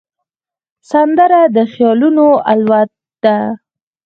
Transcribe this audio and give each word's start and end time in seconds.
سندره 0.89 1.41
د 1.55 1.57
خیالونو 1.71 2.25
الوت 2.51 2.91
ده 3.23 3.37